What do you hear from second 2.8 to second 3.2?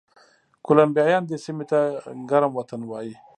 وایي.